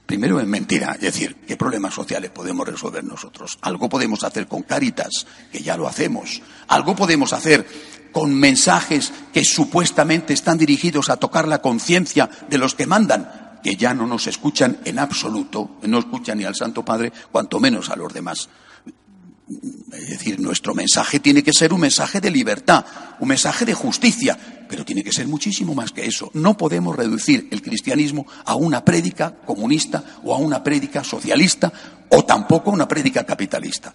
Primero 0.06 0.42
es 0.42 0.48
mentira, 0.48 0.92
es 0.96 1.02
decir, 1.02 1.38
¿qué 1.48 1.56
problemas 1.56 1.94
sociales 1.94 2.32
podemos 2.32 2.68
resolver 2.68 3.04
nosotros? 3.04 3.58
Algo 3.62 3.88
podemos 3.88 4.24
hacer 4.26 4.48
con 4.48 4.64
Caritas, 4.64 5.26
que 5.52 5.64
ya 5.64 5.78
lo 5.78 5.88
hacemos. 5.88 6.42
Algo 6.68 6.96
podemos 6.96 7.32
hacer 7.32 7.66
con 8.12 8.34
mensajes 8.34 9.12
que 9.34 9.44
supuestamente 9.44 10.34
están 10.34 10.58
dirigidos 10.58 11.10
a 11.10 11.18
tocar 11.18 11.48
la 11.48 11.62
conciencia 11.62 12.30
de 12.50 12.58
los 12.58 12.76
que 12.76 12.88
mandan, 12.88 13.60
que 13.64 13.76
ya 13.76 13.94
no 13.94 14.08
nos 14.08 14.28
escuchan 14.28 14.80
en 14.86 15.00
absoluto, 15.00 15.78
no 15.84 16.00
escuchan 16.00 16.38
ni 16.38 16.44
al 16.44 16.56
Santo 16.56 16.84
Padre, 16.84 17.12
cuanto 17.32 17.60
menos 17.60 17.90
a 17.90 17.96
los 17.96 18.14
demás. 18.14 18.50
Es 19.92 20.10
decir, 20.10 20.40
nuestro 20.40 20.74
mensaje 20.74 21.20
tiene 21.20 21.44
que 21.44 21.54
ser 21.54 21.74
un 21.74 21.82
mensaje 21.82 22.22
de 22.22 22.32
libertad, 22.32 22.86
un 23.20 23.28
mensaje 23.28 23.66
de 23.66 23.74
justicia, 23.74 24.38
pero 24.70 24.86
tiene 24.86 25.04
que 25.04 25.12
ser 25.12 25.28
muchísimo 25.28 25.76
más 25.76 25.92
que 25.92 26.06
eso. 26.06 26.32
No 26.34 26.56
podemos 26.56 26.96
reducir 26.96 27.50
el 27.52 27.62
cristianismo 27.62 28.26
a 28.46 28.56
una 28.56 28.86
prédica 28.86 29.36
comunista 29.46 30.04
o 30.24 30.34
a 30.34 30.38
una 30.38 30.64
prédica 30.64 31.04
socialista 31.04 31.72
o 32.10 32.24
tampoco 32.24 32.70
a 32.70 32.74
una 32.74 32.88
prédica 32.88 33.26
capitalista. 33.26 33.94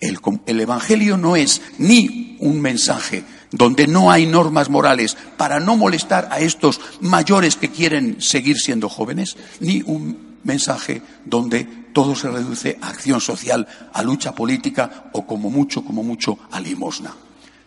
El, 0.00 0.18
el, 0.46 0.60
Evangelio 0.60 1.16
no 1.16 1.36
es 1.36 1.60
ni 1.78 2.36
un 2.40 2.60
mensaje 2.60 3.24
donde 3.50 3.86
no 3.86 4.10
hay 4.10 4.26
normas 4.26 4.68
morales 4.68 5.16
para 5.36 5.60
no 5.60 5.76
molestar 5.76 6.28
a 6.30 6.40
estos 6.40 6.80
mayores 7.00 7.56
que 7.56 7.70
quieren 7.70 8.20
seguir 8.20 8.58
siendo 8.58 8.88
jóvenes, 8.88 9.36
ni 9.60 9.82
un 9.84 10.38
mensaje 10.44 11.02
donde 11.24 11.64
todo 11.92 12.14
se 12.14 12.30
reduce 12.30 12.78
a 12.80 12.88
acción 12.88 13.20
social, 13.20 13.66
a 13.92 14.02
lucha 14.02 14.34
política 14.34 15.10
o 15.12 15.26
como 15.26 15.50
mucho, 15.50 15.84
como 15.84 16.02
mucho, 16.02 16.38
a 16.50 16.60
limosna. 16.60 17.14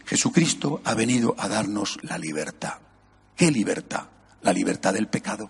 Jesucristo 0.05 0.81
ha 0.83 0.93
venido 0.93 1.35
a 1.37 1.47
darnos 1.47 1.97
la 2.03 2.17
libertad. 2.17 2.75
¿Qué 3.35 3.51
libertad? 3.51 4.03
La 4.41 4.53
libertad 4.53 4.93
del 4.93 5.07
pecado. 5.07 5.49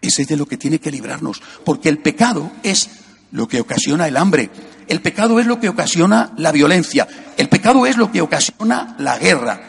Ese 0.00 0.22
es 0.22 0.28
de 0.28 0.36
lo 0.36 0.46
que 0.46 0.56
tiene 0.56 0.80
que 0.80 0.90
librarnos, 0.90 1.40
porque 1.64 1.88
el 1.88 1.98
pecado 1.98 2.50
es 2.62 2.90
lo 3.32 3.48
que 3.48 3.60
ocasiona 3.60 4.06
el 4.06 4.16
hambre, 4.16 4.50
el 4.86 5.00
pecado 5.00 5.40
es 5.40 5.46
lo 5.46 5.58
que 5.58 5.68
ocasiona 5.68 6.32
la 6.36 6.52
violencia, 6.52 7.08
el 7.36 7.48
pecado 7.48 7.86
es 7.86 7.96
lo 7.96 8.12
que 8.12 8.20
ocasiona 8.20 8.94
la 8.98 9.18
guerra. 9.18 9.60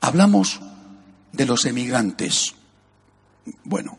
Hablamos 0.00 0.60
de 1.32 1.46
los 1.46 1.64
emigrantes. 1.64 2.54
Bueno, 3.64 3.98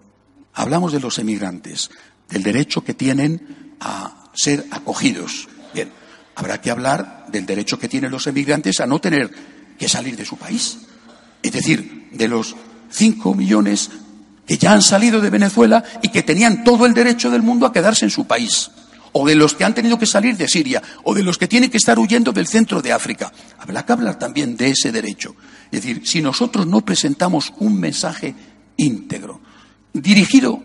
hablamos 0.53 0.91
de 0.91 0.99
los 0.99 1.19
emigrantes 1.19 1.89
del 2.29 2.43
derecho 2.43 2.83
que 2.83 2.93
tienen 2.93 3.75
a 3.79 4.29
ser 4.33 4.65
acogidos. 4.71 5.47
Bien, 5.73 5.91
habrá 6.35 6.61
que 6.61 6.71
hablar 6.71 7.25
del 7.29 7.45
derecho 7.45 7.79
que 7.79 7.89
tienen 7.89 8.11
los 8.11 8.27
emigrantes 8.27 8.79
a 8.79 8.87
no 8.87 8.99
tener 8.99 9.29
que 9.77 9.89
salir 9.89 10.15
de 10.15 10.25
su 10.25 10.37
país. 10.37 10.79
Es 11.43 11.51
decir, 11.51 12.09
de 12.11 12.27
los 12.27 12.55
cinco 12.89 13.33
millones 13.33 13.89
que 14.47 14.57
ya 14.57 14.71
han 14.71 14.81
salido 14.81 15.19
de 15.19 15.29
Venezuela 15.29 15.83
y 16.01 16.07
que 16.07 16.23
tenían 16.23 16.63
todo 16.63 16.85
el 16.85 16.93
derecho 16.93 17.29
del 17.29 17.43
mundo 17.43 17.65
a 17.65 17.73
quedarse 17.73 18.05
en 18.05 18.11
su 18.11 18.25
país. 18.25 18.71
O 19.11 19.27
de 19.27 19.35
los 19.35 19.55
que 19.55 19.65
han 19.65 19.73
tenido 19.73 19.99
que 19.99 20.05
salir 20.05 20.37
de 20.37 20.47
Siria, 20.47 20.81
o 21.03 21.13
de 21.13 21.23
los 21.23 21.37
que 21.37 21.47
tienen 21.47 21.69
que 21.69 21.77
estar 21.77 21.99
huyendo 21.99 22.31
del 22.31 22.47
centro 22.47 22.81
de 22.81 22.93
África. 22.93 23.31
Habrá 23.59 23.85
que 23.85 23.91
hablar 23.91 24.17
también 24.17 24.55
de 24.55 24.69
ese 24.69 24.91
derecho. 24.91 25.35
Es 25.71 25.81
decir, 25.81 26.07
si 26.07 26.21
nosotros 26.21 26.65
no 26.65 26.81
presentamos 26.81 27.53
un 27.59 27.77
mensaje 27.79 28.33
íntegro, 28.77 29.41
dirigido 29.91 30.61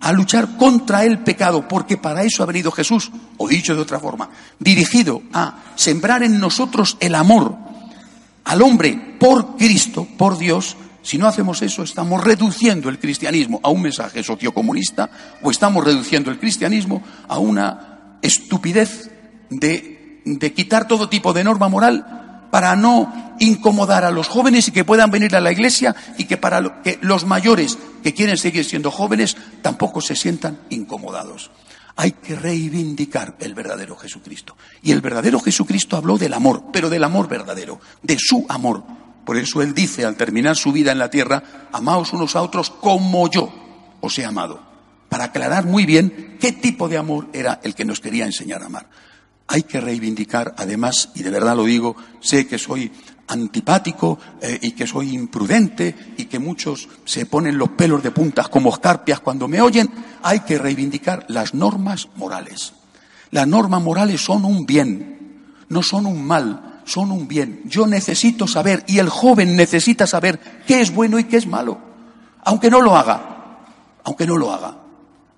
a 0.00 0.12
luchar 0.12 0.56
contra 0.56 1.04
el 1.04 1.20
pecado, 1.20 1.68
porque 1.68 1.98
para 1.98 2.24
eso 2.24 2.42
ha 2.42 2.46
venido 2.46 2.72
Jesús, 2.72 3.12
o 3.36 3.46
dicho 3.46 3.74
de 3.74 3.82
otra 3.82 4.00
forma, 4.00 4.30
dirigido 4.58 5.22
a 5.32 5.74
sembrar 5.76 6.22
en 6.22 6.40
nosotros 6.40 6.96
el 7.00 7.14
amor 7.14 7.56
al 8.44 8.62
hombre 8.62 9.16
por 9.20 9.56
Cristo, 9.56 10.08
por 10.16 10.38
Dios, 10.38 10.76
si 11.02 11.18
no 11.18 11.26
hacemos 11.26 11.62
eso, 11.62 11.82
estamos 11.82 12.22
reduciendo 12.22 12.88
el 12.88 12.98
cristianismo 12.98 13.60
a 13.62 13.70
un 13.70 13.82
mensaje 13.82 14.22
sociocomunista 14.22 15.10
o 15.42 15.50
estamos 15.50 15.84
reduciendo 15.84 16.30
el 16.30 16.38
cristianismo 16.38 17.02
a 17.28 17.38
una 17.38 18.18
estupidez 18.22 19.10
de, 19.48 20.22
de 20.24 20.52
quitar 20.52 20.86
todo 20.86 21.08
tipo 21.08 21.32
de 21.32 21.44
norma 21.44 21.68
moral 21.68 22.48
para 22.50 22.76
no 22.76 23.34
incomodar 23.38 24.04
a 24.04 24.10
los 24.10 24.28
jóvenes 24.28 24.68
y 24.68 24.72
que 24.72 24.84
puedan 24.84 25.10
venir 25.10 25.34
a 25.34 25.40
la 25.40 25.52
iglesia 25.52 25.94
y 26.18 26.24
que 26.24 26.36
para 26.36 26.82
que 26.82 26.98
los 27.00 27.24
mayores 27.24 27.78
que 28.02 28.12
quieren 28.12 28.36
seguir 28.36 28.64
siendo 28.64 28.90
jóvenes 28.90 29.36
tampoco 29.62 30.00
se 30.00 30.16
sientan 30.16 30.60
incomodados. 30.68 31.50
Hay 31.96 32.12
que 32.12 32.36
reivindicar 32.36 33.36
el 33.40 33.54
verdadero 33.54 33.96
Jesucristo. 33.96 34.56
Y 34.82 34.92
el 34.92 35.00
verdadero 35.00 35.40
Jesucristo 35.40 35.96
habló 35.96 36.18
del 36.18 36.34
amor, 36.34 36.64
pero 36.72 36.88
del 36.88 37.04
amor 37.04 37.28
verdadero, 37.28 37.80
de 38.02 38.16
su 38.18 38.46
amor. 38.48 38.84
Por 39.24 39.36
eso 39.36 39.62
él 39.62 39.74
dice 39.74 40.04
al 40.04 40.16
terminar 40.16 40.56
su 40.56 40.72
vida 40.72 40.92
en 40.92 40.98
la 40.98 41.10
tierra, 41.10 41.68
amaos 41.72 42.12
unos 42.12 42.36
a 42.36 42.42
otros 42.42 42.70
como 42.70 43.28
yo 43.30 43.52
os 44.00 44.18
he 44.18 44.24
amado. 44.24 44.62
Para 45.08 45.24
aclarar 45.24 45.66
muy 45.66 45.86
bien 45.86 46.36
qué 46.40 46.52
tipo 46.52 46.88
de 46.88 46.96
amor 46.96 47.28
era 47.32 47.60
el 47.62 47.74
que 47.74 47.84
nos 47.84 48.00
quería 48.00 48.26
enseñar 48.26 48.62
a 48.62 48.66
amar. 48.66 48.88
Hay 49.48 49.64
que 49.64 49.80
reivindicar, 49.80 50.54
además, 50.56 51.10
y 51.14 51.24
de 51.24 51.30
verdad 51.30 51.56
lo 51.56 51.64
digo, 51.64 51.96
sé 52.20 52.46
que 52.46 52.58
soy 52.58 52.92
antipático 53.30 54.18
eh, 54.40 54.58
y 54.62 54.72
que 54.72 54.86
soy 54.86 55.14
imprudente 55.14 56.14
y 56.16 56.26
que 56.26 56.38
muchos 56.38 56.88
se 57.04 57.26
ponen 57.26 57.58
los 57.58 57.70
pelos 57.70 58.02
de 58.02 58.10
puntas 58.10 58.48
como 58.48 58.70
escarpias 58.70 59.20
cuando 59.20 59.48
me 59.48 59.60
oyen, 59.60 59.90
hay 60.22 60.40
que 60.40 60.58
reivindicar 60.58 61.24
las 61.28 61.54
normas 61.54 62.08
morales. 62.16 62.74
Las 63.30 63.46
normas 63.46 63.82
morales 63.82 64.20
son 64.20 64.44
un 64.44 64.66
bien, 64.66 65.44
no 65.68 65.82
son 65.82 66.06
un 66.06 66.24
mal, 66.24 66.79
son 66.90 67.12
un 67.12 67.28
bien. 67.28 67.62
Yo 67.66 67.86
necesito 67.86 68.46
saber 68.46 68.84
y 68.86 68.98
el 68.98 69.08
joven 69.08 69.56
necesita 69.56 70.06
saber 70.06 70.40
qué 70.66 70.80
es 70.80 70.92
bueno 70.92 71.18
y 71.18 71.24
qué 71.24 71.36
es 71.36 71.46
malo, 71.46 71.78
aunque 72.44 72.70
no 72.70 72.80
lo 72.80 72.96
haga, 72.96 73.58
aunque 74.04 74.26
no 74.26 74.36
lo 74.36 74.52
haga, 74.52 74.76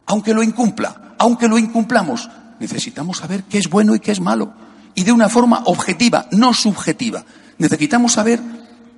aunque 0.07 0.33
lo 0.33 0.43
incumpla, 0.43 1.15
aunque 1.19 1.49
lo 1.49 1.59
incumplamos, 1.59 2.31
necesitamos 2.59 3.19
saber 3.19 3.45
qué 3.45 3.59
es 3.59 3.69
bueno 3.69 3.95
y 3.95 4.01
qué 4.01 4.13
es 4.13 4.21
malo 4.21 4.53
y 4.95 5.05
de 5.05 5.13
una 5.13 5.29
forma 5.29 5.63
objetiva, 5.67 6.27
no 6.33 6.53
subjetiva. 6.55 7.25
Necesitamos 7.59 8.13
saber 8.13 8.41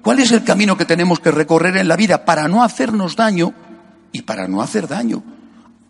cuál 0.02 0.20
es 0.20 0.32
el 0.32 0.44
camino 0.44 0.76
que 0.76 0.84
tenemos 0.84 1.20
que 1.20 1.30
recorrer 1.30 1.76
en 1.76 1.88
la 1.88 1.96
vida 1.96 2.24
para 2.24 2.48
no 2.48 2.62
hacernos 2.62 3.16
daño 3.16 3.54
y 4.12 4.22
para 4.22 4.48
no 4.48 4.62
hacer 4.62 4.88
daño. 4.88 5.22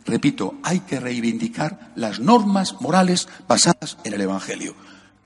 Repito, 0.07 0.57
hay 0.63 0.81
que 0.81 1.01
reivindicar 1.01 1.93
las 1.95 2.21
normas 2.21 2.77
morales 2.81 3.29
basadas 3.49 3.97
en 4.05 4.13
el 4.13 4.21
Evangelio. 4.21 4.75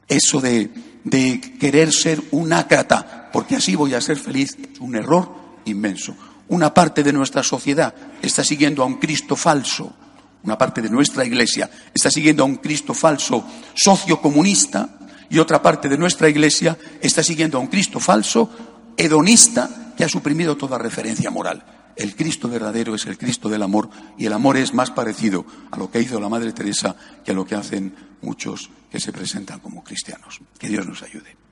Eso 0.07 0.40
de, 0.40 0.71
de 1.05 1.40
querer 1.59 1.93
ser 1.93 2.23
un 2.31 2.52
ácrata, 2.52 3.31
porque 3.33 3.57
así 3.57 3.75
voy 3.75 3.95
a 3.95 4.00
ser 4.00 4.19
feliz, 4.19 4.57
es 4.73 4.81
un 4.81 4.97
error 4.97 5.31
inmenso. 5.64 6.14
Una 6.49 6.73
parte 6.73 7.02
de 7.02 7.12
nuestra 7.12 7.43
sociedad 7.43 7.95
está 8.23 8.43
siguiendo 8.43 8.83
a 8.83 8.87
un 8.87 8.95
Cristo 8.95 9.37
falso, 9.37 9.95
una 10.43 10.57
parte 10.57 10.81
de 10.81 10.88
nuestra 10.88 11.25
iglesia 11.25 11.69
está 11.93 12.11
siguiendo 12.11 12.43
a 12.43 12.47
un 12.47 12.57
Cristo 12.57 12.95
falso 12.95 13.45
sociocomunista 13.75 14.99
y 15.28 15.38
otra 15.38 15.61
parte 15.61 15.88
de 15.88 15.99
nuestra 15.99 16.28
iglesia 16.28 16.78
está 17.00 17.23
siguiendo 17.23 17.59
a 17.59 17.61
un 17.61 17.67
Cristo 17.67 18.00
falso 18.00 18.50
hedonista 18.97 19.93
que 19.97 20.05
ha 20.05 20.09
suprimido 20.09 20.57
toda 20.57 20.78
referencia 20.78 21.31
moral. 21.31 21.77
El 21.99 22.14
Cristo 22.14 22.49
verdadero 22.49 22.95
es 22.95 23.07
el 23.07 23.19
Cristo 23.19 23.49
del 23.49 23.61
amor 23.61 23.90
y 24.17 24.26
el 24.26 24.33
amor 24.33 24.57
es 24.57 24.73
más 24.73 24.93
parecido 24.93 25.45
a 25.73 25.76
lo 25.76 25.90
que 25.90 26.00
hizo 26.00 26.21
la 26.21 26.28
Madre 26.28 26.52
Teresa 26.52 26.95
que 27.25 27.33
a 27.33 27.35
lo 27.35 27.45
que 27.45 27.57
hacen 27.57 27.93
muchos 28.23 28.71
que 28.88 29.00
se 29.00 29.12
presentan 29.12 29.59
como 29.59 29.83
cristianos. 29.83 30.40
Que 30.61 30.69
Dios 30.69 30.87
nos 30.87 31.02
ayude. 31.02 31.48